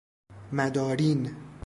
مدارین 0.51 1.35